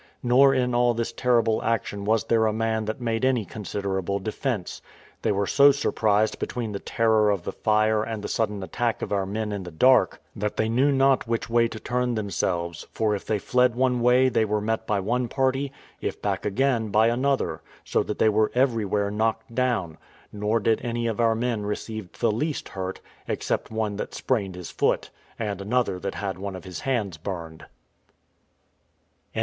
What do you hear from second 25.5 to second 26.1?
another